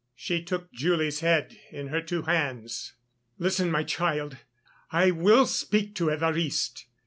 [0.15, 2.93] She took Julie's head in her two hands:
[3.37, 4.37] "Listen, my child.
[4.89, 6.85] I will speak to Évariste.